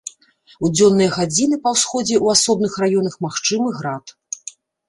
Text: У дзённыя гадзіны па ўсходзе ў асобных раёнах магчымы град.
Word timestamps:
У 0.67 0.69
дзённыя 0.77 1.09
гадзіны 1.17 1.59
па 1.67 1.75
ўсходзе 1.75 2.15
ў 2.23 2.39
асобных 2.39 2.71
раёнах 2.85 3.13
магчымы 3.27 3.69
град. 3.79 4.19